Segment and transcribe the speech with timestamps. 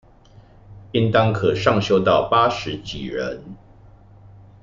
[0.93, 3.43] 應當可上修到八十幾人